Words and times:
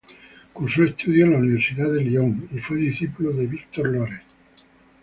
Cursó 0.51 0.83
estudios 0.83 1.27
en 1.27 1.33
la 1.33 1.37
Universidad 1.37 1.91
de 1.93 2.01
Lyon 2.03 2.49
y 2.51 2.57
fue 2.57 2.77
discípulo 2.77 3.33
de 3.33 3.45
Victor 3.45 3.87
Loret. 3.87 4.23